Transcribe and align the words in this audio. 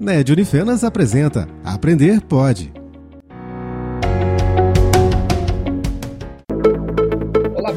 Ned 0.00 0.30
Unifenas 0.30 0.82
apresenta 0.82 1.46
Aprender 1.62 2.22
Pode. 2.22 2.79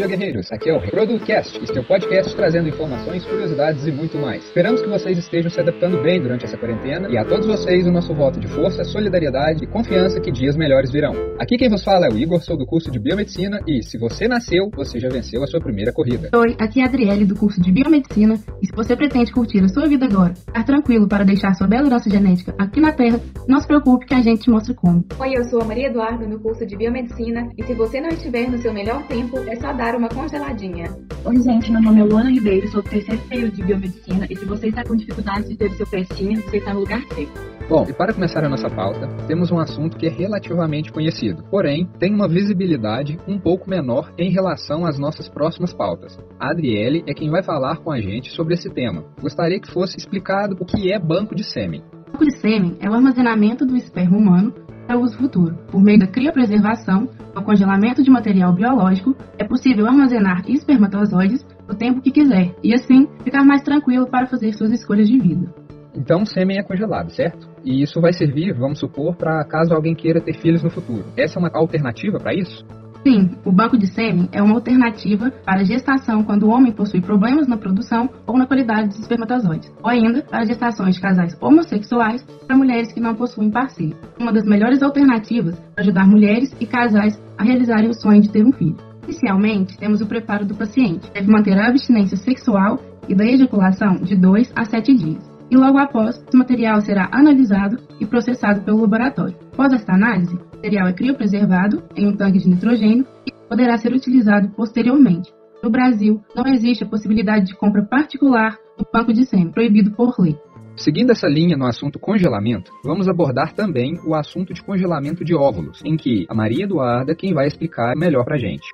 Guerreiros! 0.08 0.52
Aqui 0.52 0.70
é 0.70 0.74
o 0.74 0.82
Producast, 0.82 1.58
este 1.64 1.78
é 1.78 1.82
o 1.82 1.88
podcast 1.88 2.36
trazendo 2.36 2.68
informações, 2.68 3.26
curiosidades 3.26 3.86
e 3.86 3.92
muito 3.92 4.18
mais. 4.18 4.44
Esperamos 4.44 4.82
que 4.82 4.90
vocês 4.90 5.18
estejam 5.18 5.50
se 5.50 5.60
adaptando 5.60 6.02
bem 6.02 6.22
durante 6.22 6.46
essa 6.46 6.58
quarentena 6.58 7.10
e 7.10 7.18
a 7.18 7.24
todos 7.24 7.48
vocês 7.48 7.88
o 7.88 7.92
nosso 7.92 8.14
voto 8.14 8.40
de 8.40 8.48
força, 8.48 8.84
solidariedade 8.84 9.64
e 9.64 9.68
confiança 9.68 10.20
que 10.20 10.32
dias 10.32 10.56
melhores 10.56 10.92
virão. 10.92 11.14
Aqui 11.40 11.58
quem 11.58 11.70
vos 11.70 11.84
fala 11.84 12.08
é 12.08 12.10
o 12.10 12.18
Igor, 12.18 12.42
sou 12.44 12.58
do 12.58 12.66
curso 12.66 12.92
de 12.92 13.00
Biomedicina 13.00 13.60
e 13.68 13.82
se 13.82 13.98
você 13.98 14.28
nasceu, 14.28 14.70
você 14.76 15.00
já 15.00 15.10
venceu 15.10 15.44
a 15.44 15.48
sua 15.48 15.62
primeira 15.62 15.94
corrida. 15.94 16.30
Oi, 16.36 16.56
aqui 16.60 16.82
é 16.82 16.84
a 16.84 16.88
Adriele 16.88 17.26
do 17.26 17.36
curso 17.36 17.62
de 17.62 17.72
Biomedicina 17.72 18.36
e 18.62 18.68
se 18.68 18.76
você 18.76 18.96
pretende 18.96 19.32
curtir 19.32 19.64
a 19.64 19.70
sua 19.70 19.88
vida 19.88 20.06
agora, 20.06 20.34
estar 20.34 20.64
tranquilo 20.64 21.08
para 21.08 21.24
deixar 21.24 21.54
sua 21.54 21.68
bela 21.68 21.88
herança 21.88 22.10
genética 22.10 22.54
aqui 22.58 22.82
na 22.82 22.92
Terra, 22.92 23.20
não 23.48 23.60
se 23.60 23.68
preocupe 23.68 24.06
que 24.06 24.14
a 24.14 24.22
gente 24.22 24.42
te 24.42 24.50
mostra 24.50 24.74
como. 24.74 25.06
Oi, 25.20 25.34
eu 25.36 25.44
sou 25.46 25.62
a 25.62 25.66
Maria 25.66 25.88
Eduarda 25.88 26.28
no 26.28 26.40
curso 26.40 26.66
de 26.66 26.76
Biomedicina 26.76 27.50
e 27.58 27.64
se 27.64 27.74
você 27.74 28.02
não 28.02 28.10
estiver 28.10 28.50
no 28.50 28.58
seu 28.58 28.74
melhor 28.74 29.08
tempo, 29.08 29.38
é 29.48 29.56
só 29.56 29.72
dar 29.72 29.93
uma 29.98 30.10
congeladinha. 30.10 30.90
Oi, 31.24 31.36
gente, 31.42 31.72
meu 31.72 31.82
nome 31.82 32.02
é 32.02 32.04
Luana 32.04 32.30
Ribeiro, 32.32 32.68
sou 32.70 32.82
do 32.82 32.90
terceiro 32.90 33.22
período 33.30 33.56
de 33.56 33.64
Biomedicina 33.64 34.26
e 34.30 34.36
se 34.36 34.46
você 34.46 34.68
está 34.68 34.84
com 34.84 34.96
dificuldade 34.96 35.48
de 35.48 35.56
ter 35.56 35.70
o 35.70 35.76
seu 35.76 35.88
pestinho, 35.88 36.42
você 36.42 36.58
está 36.58 36.74
no 36.74 36.82
lugar 36.82 37.02
certo. 37.14 37.54
Bom, 37.70 37.86
e 37.88 37.94
para 37.94 38.14
começar 38.14 38.44
a 38.44 38.50
nossa 38.50 38.70
pauta, 38.70 39.08
temos 39.28 39.52
um 39.52 39.60
assunto 39.60 39.96
que 39.96 40.08
é 40.08 40.10
relativamente 40.10 40.92
conhecido, 40.92 41.44
porém 41.50 41.88
tem 42.00 42.14
uma 42.14 42.28
visibilidade 42.28 43.18
um 43.28 43.40
pouco 43.40 43.70
menor 43.70 44.12
em 44.18 44.32
relação 44.32 44.86
às 44.86 45.00
nossas 45.00 45.30
próximas 45.30 45.74
pautas. 45.74 46.18
A 46.40 46.52
Adriele 46.52 47.04
é 47.08 47.14
quem 47.14 47.30
vai 47.30 47.44
falar 47.44 47.78
com 47.78 47.92
a 47.92 48.02
gente 48.02 48.32
sobre 48.32 48.56
esse 48.56 48.70
tema. 48.70 49.06
Gostaria 49.22 49.60
que 49.60 49.72
fosse 49.72 49.98
explicado 49.98 50.58
o 50.60 50.66
que 50.66 50.92
é 50.92 51.00
banco 51.00 51.36
de 51.36 51.44
sêmen. 51.44 51.84
Banco 52.12 52.26
de 52.26 52.38
sêmen 52.40 52.78
é 52.80 52.90
o 52.90 52.94
armazenamento 52.94 53.66
do 53.66 53.78
esperma 53.78 54.18
humano 54.18 54.54
para 54.86 55.00
uso 55.00 55.18
futuro. 55.18 55.56
Por 55.72 55.82
meio 55.82 56.00
da 56.00 56.08
criopreservação, 56.08 57.10
ou 57.36 57.44
congelamento 57.44 58.04
de 58.04 58.12
material 58.12 58.54
biológico, 58.54 59.16
é 59.38 59.44
possível 59.44 59.88
armazenar 59.88 60.44
espermatozoides 60.48 61.46
o 61.68 61.74
tempo 61.74 62.02
que 62.02 62.12
quiser 62.12 62.54
e 62.64 62.74
assim 62.74 63.08
ficar 63.24 63.44
mais 63.44 63.62
tranquilo 63.64 64.08
para 64.08 64.28
fazer 64.28 64.54
suas 64.54 64.72
escolhas 64.72 65.08
de 65.08 65.20
vida. 65.20 65.54
Então, 65.96 66.24
o 66.24 66.26
sêmen 66.26 66.58
é 66.58 66.64
congelado, 66.64 67.12
certo? 67.12 67.48
E 67.64 67.84
isso 67.84 68.02
vai 68.02 68.14
servir, 68.14 68.54
vamos 68.54 68.80
supor, 68.80 69.16
para 69.16 69.44
caso 69.46 69.74
alguém 69.74 69.94
queira 69.94 70.20
ter 70.20 70.34
filhos 70.34 70.64
no 70.64 70.70
futuro. 70.70 71.06
Essa 71.16 71.38
é 71.38 71.40
uma 71.40 71.52
alternativa 71.54 72.18
para 72.18 72.34
isso? 72.34 72.66
Sim, 73.04 73.32
o 73.44 73.52
banco 73.52 73.78
de 73.78 73.86
sêmen 73.88 74.30
é 74.32 74.42
uma 74.42 74.56
alternativa 74.56 75.30
para 75.30 75.66
gestação 75.66 76.24
quando 76.24 76.44
o 76.44 76.50
homem 76.50 76.72
possui 76.72 77.02
problemas 77.02 77.48
na 77.50 77.58
produção 77.58 78.10
ou 78.26 78.38
na 78.38 78.48
qualidade 78.48 78.88
dos 78.88 79.00
espermatozoides, 79.00 79.70
ou 79.84 79.90
ainda 79.90 80.22
para 80.22 80.46
gestações 80.46 80.96
de 80.96 81.02
casais 81.02 81.36
homossexuais 81.42 82.24
para 82.48 82.56
mulheres 82.56 82.94
que 82.94 83.02
não 83.02 83.14
possuem 83.14 83.52
parceiro. 83.52 83.98
Uma 84.18 84.32
das 84.32 84.46
melhores 84.46 84.82
alternativas 84.82 85.60
para 85.76 85.84
ajudar 85.84 86.08
mulheres 86.08 86.56
e 86.62 86.66
casais 86.66 87.22
a 87.38 87.44
realizarem 87.44 87.90
o 87.90 87.94
sonho 87.94 88.22
de 88.22 88.30
ter 88.30 88.46
um 88.46 88.54
filho. 88.54 88.78
Inicialmente, 89.04 89.78
temos 89.78 90.00
o 90.00 90.08
preparo 90.08 90.46
do 90.46 90.56
paciente. 90.56 91.12
Deve 91.14 91.30
manter 91.30 91.60
a 91.60 91.68
abstinência 91.68 92.16
sexual 92.16 92.80
e 93.10 93.14
da 93.14 93.26
ejaculação 93.26 93.96
de 93.96 94.16
2 94.16 94.54
a 94.56 94.64
7 94.64 94.96
dias. 94.96 95.33
E 95.50 95.56
logo 95.56 95.78
após, 95.78 96.18
esse 96.18 96.38
material 96.38 96.82
será 96.82 97.10
analisado 97.12 97.78
e 98.00 98.06
processado 98.06 98.62
pelo 98.62 98.82
laboratório. 98.82 99.36
Após 99.54 99.74
esta 99.74 99.94
análise, 99.94 100.36
o 100.36 100.56
material 100.56 100.88
é 100.88 100.94
criopreservado 100.94 101.84
em 101.96 102.08
um 102.08 102.16
tanque 102.16 102.40
de 102.40 102.50
nitrogênio 102.50 103.06
e 103.28 103.32
poderá 103.48 103.78
ser 103.78 103.94
utilizado 103.94 104.50
posteriormente. 104.50 105.32
No 105.62 105.70
Brasil, 105.70 106.22
não 106.36 106.46
existe 106.52 106.84
a 106.84 106.88
possibilidade 106.88 107.46
de 107.46 107.56
compra 107.56 107.84
particular 107.84 108.58
do 108.78 108.86
banco 108.92 109.14
de 109.14 109.26
sêmen, 109.26 109.52
proibido 109.52 109.92
por 109.92 110.16
lei. 110.20 110.36
Seguindo 110.76 111.12
essa 111.12 111.28
linha 111.28 111.56
no 111.56 111.68
assunto 111.68 112.00
congelamento, 112.00 112.72
vamos 112.84 113.08
abordar 113.08 113.54
também 113.54 114.00
o 114.06 114.16
assunto 114.16 114.54
de 114.54 114.64
congelamento 114.64 115.24
de 115.24 115.36
óvulos, 115.36 115.82
em 115.86 115.96
que 115.96 116.26
a 116.28 116.34
Maria 116.34 116.66
Eduarda 116.66 117.12
é 117.12 117.16
quem 117.16 117.34
vai 117.34 117.46
explicar 117.46 117.96
melhor 117.96 118.26
pra 118.26 118.38
gente. 118.38 118.68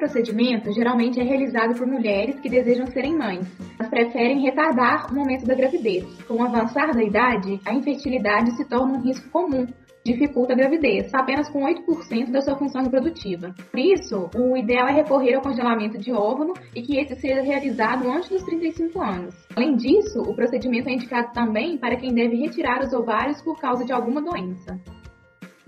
Procedimento 0.00 0.72
geralmente 0.72 1.20
é 1.20 1.22
realizado 1.22 1.76
por 1.76 1.86
mulheres 1.86 2.40
que 2.40 2.48
desejam 2.48 2.86
serem 2.86 3.14
mães, 3.14 3.46
mas 3.78 3.86
preferem 3.90 4.40
retardar 4.40 5.12
o 5.12 5.14
momento 5.14 5.44
da 5.44 5.54
gravidez. 5.54 6.06
Com 6.26 6.36
o 6.36 6.42
avançar 6.42 6.94
da 6.94 7.04
idade, 7.04 7.60
a 7.66 7.74
infertilidade 7.74 8.56
se 8.56 8.66
torna 8.66 8.96
um 8.96 9.02
risco 9.02 9.28
comum, 9.28 9.66
dificulta 10.02 10.54
a 10.54 10.56
gravidez, 10.56 11.12
apenas 11.12 11.50
com 11.50 11.60
8% 11.66 12.30
da 12.30 12.40
sua 12.40 12.56
função 12.56 12.82
reprodutiva. 12.82 13.54
Por 13.70 13.78
isso, 13.78 14.30
o 14.34 14.56
ideal 14.56 14.88
é 14.88 14.92
recorrer 14.92 15.34
ao 15.34 15.42
congelamento 15.42 15.98
de 15.98 16.10
óvulo 16.14 16.54
e 16.74 16.80
que 16.80 16.98
esse 16.98 17.14
seja 17.16 17.42
realizado 17.42 18.10
antes 18.10 18.30
dos 18.30 18.42
35 18.44 19.02
anos. 19.02 19.34
Além 19.54 19.76
disso, 19.76 20.22
o 20.22 20.34
procedimento 20.34 20.88
é 20.88 20.94
indicado 20.94 21.30
também 21.34 21.76
para 21.76 21.96
quem 21.96 22.14
deve 22.14 22.36
retirar 22.36 22.82
os 22.82 22.94
ovários 22.94 23.42
por 23.42 23.60
causa 23.60 23.84
de 23.84 23.92
alguma 23.92 24.22
doença. 24.22 24.80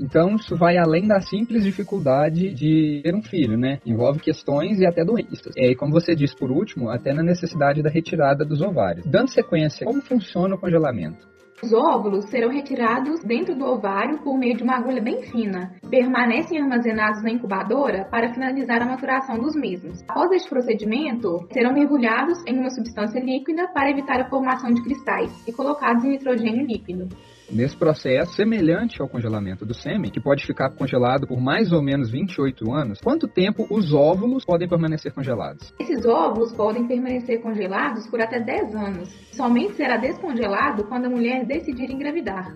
Então, 0.02 0.34
isso 0.34 0.56
vai 0.56 0.76
além 0.76 1.06
da 1.06 1.20
simples 1.20 1.62
dificuldade 1.62 2.52
de 2.52 3.00
ter 3.04 3.14
um 3.14 3.22
filho, 3.22 3.56
né? 3.56 3.78
Envolve 3.86 4.18
questões 4.18 4.80
e 4.80 4.84
até 4.84 5.04
doenças. 5.04 5.54
E 5.56 5.76
como 5.76 5.92
você 5.92 6.12
disse 6.12 6.36
por 6.36 6.50
último, 6.50 6.90
até 6.90 7.14
na 7.14 7.22
necessidade 7.22 7.82
da 7.82 7.88
retirada 7.88 8.44
dos 8.44 8.60
ovários. 8.60 9.06
Dando 9.06 9.30
sequência, 9.30 9.86
como 9.86 10.02
funciona 10.02 10.56
o 10.56 10.58
congelamento? 10.58 11.30
Os 11.62 11.72
óvulos 11.72 12.28
serão 12.28 12.50
retirados 12.50 13.22
dentro 13.22 13.54
do 13.54 13.64
ovário 13.64 14.18
por 14.24 14.36
meio 14.36 14.56
de 14.56 14.64
uma 14.64 14.78
agulha 14.78 15.00
bem 15.00 15.22
fina. 15.22 15.72
Permanecem 15.88 16.60
armazenados 16.60 17.22
na 17.22 17.30
incubadora 17.30 18.04
para 18.10 18.34
finalizar 18.34 18.82
a 18.82 18.86
maturação 18.86 19.38
dos 19.38 19.54
mesmos. 19.54 20.02
Após 20.08 20.32
este 20.32 20.48
procedimento, 20.48 21.46
serão 21.52 21.72
mergulhados 21.72 22.42
em 22.48 22.58
uma 22.58 22.70
substância 22.70 23.20
líquida 23.20 23.68
para 23.68 23.90
evitar 23.90 24.20
a 24.20 24.28
formação 24.28 24.72
de 24.72 24.82
cristais 24.82 25.30
e 25.46 25.52
colocados 25.52 26.04
em 26.04 26.10
nitrogênio 26.10 26.66
líquido 26.66 27.08
nesse 27.50 27.76
processo 27.76 28.34
semelhante 28.34 29.00
ao 29.00 29.08
congelamento 29.08 29.64
do 29.64 29.74
sêmen, 29.74 30.10
que 30.10 30.20
pode 30.20 30.46
ficar 30.46 30.70
congelado 30.70 31.26
por 31.26 31.40
mais 31.40 31.72
ou 31.72 31.82
menos 31.82 32.10
28 32.10 32.72
anos, 32.72 33.00
quanto 33.00 33.28
tempo 33.28 33.66
os 33.70 33.92
óvulos 33.92 34.44
podem 34.44 34.68
permanecer 34.68 35.12
congelados? 35.12 35.72
Esses 35.80 36.04
óvulos 36.04 36.52
podem 36.52 36.86
permanecer 36.86 37.40
congelados 37.40 38.06
por 38.08 38.20
até 38.20 38.40
10 38.40 38.74
anos. 38.74 39.08
Somente 39.32 39.74
será 39.74 39.96
descongelado 39.96 40.84
quando 40.84 41.06
a 41.06 41.10
mulher 41.10 41.44
decidir 41.46 41.90
engravidar 41.90 42.52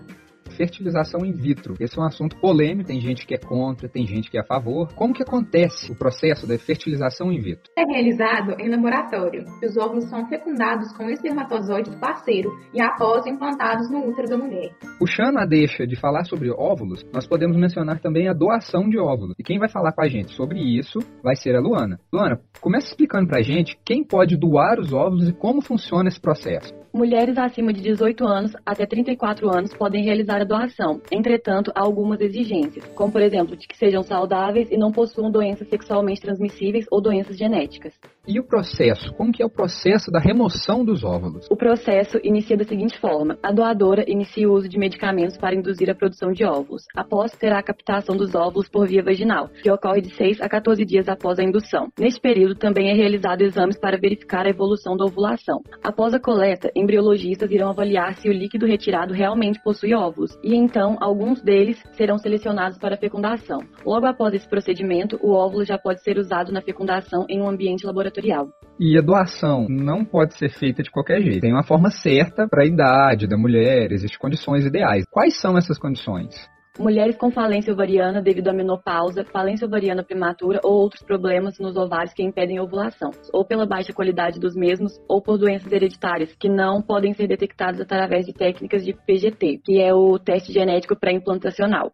fertilização 0.57 1.23
in 1.23 1.31
vitro. 1.31 1.75
Esse 1.79 1.97
é 1.97 2.01
um 2.01 2.05
assunto 2.05 2.35
polêmico, 2.41 2.87
tem 2.87 2.99
gente 2.99 3.25
que 3.27 3.35
é 3.35 3.37
contra, 3.37 3.87
tem 3.87 4.05
gente 4.07 4.29
que 4.29 4.37
é 4.37 4.41
a 4.41 4.45
favor. 4.45 4.91
Como 4.95 5.13
que 5.13 5.21
acontece 5.21 5.91
o 5.91 5.95
processo 5.95 6.47
da 6.47 6.57
fertilização 6.57 7.31
in 7.31 7.39
vitro? 7.39 7.71
É 7.77 7.83
realizado 7.83 8.55
em 8.59 8.69
laboratório. 8.69 9.45
Os 9.63 9.77
óvulos 9.77 10.09
são 10.09 10.27
fecundados 10.27 10.91
com 10.97 11.07
espermatozoide 11.09 11.95
parceiro 11.99 12.49
e 12.73 12.81
após 12.81 13.27
implantados 13.27 13.89
no 13.91 13.99
útero 14.09 14.27
da 14.27 14.37
mulher. 14.37 14.71
Puxando 14.97 15.37
a 15.37 15.45
deixa 15.45 15.85
de 15.85 15.95
falar 15.95 16.23
sobre 16.23 16.49
óvulos, 16.49 17.05
nós 17.13 17.27
podemos 17.27 17.55
mencionar 17.55 17.99
também 17.99 18.27
a 18.27 18.33
doação 18.33 18.89
de 18.89 18.97
óvulos. 18.97 19.35
E 19.37 19.43
quem 19.43 19.59
vai 19.59 19.69
falar 19.69 19.91
com 19.91 20.01
a 20.01 20.07
gente 20.07 20.33
sobre 20.33 20.59
isso 20.59 20.99
vai 21.21 21.35
ser 21.35 21.55
a 21.55 21.59
Luana. 21.59 21.99
Luana, 22.11 22.39
começa 22.59 22.87
explicando 22.87 23.27
pra 23.27 23.41
gente 23.41 23.77
quem 23.85 24.03
pode 24.03 24.35
doar 24.35 24.79
os 24.79 24.91
óvulos 24.91 25.29
e 25.29 25.33
como 25.33 25.61
funciona 25.61 26.09
esse 26.09 26.19
processo. 26.19 26.73
Mulheres 26.93 27.37
acima 27.37 27.71
de 27.71 27.81
18 27.81 28.25
anos 28.25 28.53
até 28.65 28.85
34 28.85 29.55
anos 29.55 29.71
podem 29.73 30.03
realizar 30.03 30.41
a 30.41 30.45
doação. 30.47 31.01
Entretanto, 31.11 31.71
há 31.75 31.81
algumas 31.81 32.19
exigências, 32.21 32.85
como 32.95 33.11
por 33.11 33.21
exemplo, 33.21 33.55
de 33.55 33.67
que 33.67 33.77
sejam 33.77 34.01
saudáveis 34.01 34.71
e 34.71 34.77
não 34.77 34.91
possuam 34.91 35.29
doenças 35.29 35.67
sexualmente 35.69 36.21
transmissíveis 36.21 36.85
ou 36.89 37.01
doenças 37.01 37.37
genéticas. 37.37 37.93
E 38.27 38.39
o 38.39 38.43
processo? 38.43 39.13
Como 39.13 39.31
que 39.31 39.41
é 39.41 39.45
o 39.45 39.49
processo 39.49 40.11
da 40.11 40.19
remoção 40.19 40.83
dos 40.83 41.03
óvulos? 41.03 41.47
O 41.49 41.55
processo 41.55 42.19
inicia 42.23 42.57
da 42.57 42.65
seguinte 42.65 42.99
forma: 42.99 43.37
a 43.41 43.51
doadora 43.53 44.03
inicia 44.07 44.49
o 44.49 44.53
uso 44.53 44.67
de 44.67 44.77
medicamentos 44.77 45.37
para 45.37 45.55
induzir 45.55 45.89
a 45.89 45.95
produção 45.95 46.31
de 46.31 46.43
óvulos. 46.43 46.83
Após, 46.95 47.31
terá 47.31 47.59
a 47.59 47.63
captação 47.63 48.17
dos 48.17 48.35
óvulos 48.35 48.67
por 48.67 48.87
via 48.87 49.03
vaginal, 49.03 49.49
que 49.61 49.71
ocorre 49.71 50.01
de 50.01 50.09
6 50.13 50.41
a 50.41 50.49
14 50.49 50.83
dias 50.83 51.07
após 51.07 51.39
a 51.39 51.43
indução. 51.43 51.87
Neste 51.97 52.19
período, 52.19 52.55
também 52.55 52.89
é 52.89 52.93
realizado 52.93 53.41
exames 53.41 53.79
para 53.79 53.97
verificar 53.97 54.45
a 54.45 54.49
evolução 54.49 54.97
da 54.97 55.05
ovulação. 55.05 55.61
Após 55.83 56.13
a 56.13 56.19
coleta, 56.19 56.71
embriologistas 56.75 57.49
irão 57.51 57.69
avaliar 57.69 58.15
se 58.15 58.29
o 58.29 58.33
líquido 58.33 58.65
retirado 58.65 59.13
realmente 59.13 59.61
possui 59.63 59.93
óvulos, 59.93 60.36
e 60.43 60.55
então 60.55 60.97
alguns 60.99 61.41
deles 61.41 61.81
serão 61.93 62.17
selecionados 62.17 62.77
para 62.77 62.97
fecundação. 62.97 63.59
Logo 63.85 64.05
após 64.05 64.33
esse 64.33 64.47
procedimento, 64.47 65.17
o 65.21 65.31
óvulo 65.33 65.65
já 65.65 65.77
pode 65.77 66.03
ser 66.03 66.17
usado 66.17 66.51
na 66.51 66.61
fecundação 66.61 67.25
em 67.29 67.41
um 67.41 67.49
ambiente 67.49 67.85
laboratorial. 67.85 68.49
E 68.79 68.97
a 68.97 69.01
doação 69.01 69.65
não 69.69 70.05
pode 70.05 70.35
ser 70.35 70.49
feita 70.49 70.83
de 70.83 70.91
qualquer 70.91 71.21
jeito. 71.21 71.41
Tem 71.41 71.53
uma 71.53 71.63
forma 71.63 71.89
certa 71.89 72.47
para 72.47 72.63
a 72.63 72.67
idade 72.67 73.27
da 73.27 73.37
mulher, 73.37 73.91
existem 73.91 74.19
condições 74.19 74.65
ideais. 74.65 75.03
Quais 75.09 75.39
são 75.39 75.57
essas 75.57 75.79
condições? 75.79 76.35
Mulheres 76.79 77.17
com 77.17 77.31
falência 77.31 77.73
ovariana 77.73 78.21
devido 78.21 78.49
à 78.49 78.53
menopausa, 78.53 79.25
falência 79.25 79.67
ovariana 79.67 80.03
prematura 80.03 80.59
ou 80.63 80.73
outros 80.73 81.03
problemas 81.03 81.57
nos 81.59 81.75
ovários 81.75 82.13
que 82.13 82.23
impedem 82.23 82.59
ovulação, 82.59 83.11
ou 83.33 83.45
pela 83.45 83.65
baixa 83.65 83.93
qualidade 83.93 84.39
dos 84.39 84.55
mesmos, 84.55 84.99
ou 85.07 85.21
por 85.21 85.37
doenças 85.37 85.71
hereditárias 85.71 86.33
que 86.35 86.49
não 86.49 86.81
podem 86.81 87.13
ser 87.13 87.27
detectadas 87.27 87.81
através 87.81 88.25
de 88.25 88.33
técnicas 88.33 88.83
de 88.83 88.93
PGT, 88.93 89.61
que 89.63 89.81
é 89.81 89.93
o 89.93 90.17
teste 90.19 90.51
genético 90.53 90.95
pré-implantacional. 90.95 91.91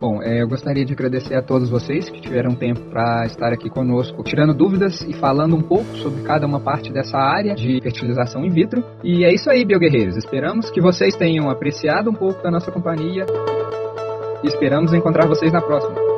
Bom, 0.00 0.22
é, 0.22 0.40
eu 0.40 0.48
gostaria 0.48 0.82
de 0.82 0.94
agradecer 0.94 1.34
a 1.34 1.42
todos 1.42 1.68
vocês 1.68 2.08
que 2.08 2.22
tiveram 2.22 2.54
tempo 2.54 2.80
para 2.88 3.26
estar 3.26 3.52
aqui 3.52 3.68
conosco, 3.68 4.24
tirando 4.24 4.54
dúvidas 4.54 5.02
e 5.02 5.12
falando 5.12 5.54
um 5.54 5.60
pouco 5.60 5.94
sobre 5.96 6.22
cada 6.22 6.46
uma 6.46 6.58
parte 6.58 6.90
dessa 6.90 7.18
área 7.18 7.54
de 7.54 7.82
fertilização 7.82 8.42
in 8.42 8.48
vitro. 8.48 8.82
E 9.04 9.26
é 9.26 9.34
isso 9.34 9.50
aí, 9.50 9.62
bioguerreiros. 9.62 10.16
Esperamos 10.16 10.70
que 10.70 10.80
vocês 10.80 11.14
tenham 11.16 11.50
apreciado 11.50 12.08
um 12.08 12.14
pouco 12.14 12.42
da 12.42 12.50
nossa 12.50 12.72
companhia 12.72 13.26
esperamos 14.48 14.92
encontrar 14.92 15.26
vocês 15.26 15.52
na 15.52 15.60
próxima. 15.60 16.09